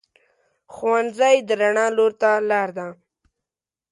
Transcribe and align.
ښوونځی 0.73 1.35
د 1.47 1.49
رڼا 1.61 1.87
لور 1.97 2.11
ته 2.21 2.31
لار 2.49 2.69
ده 2.77 2.87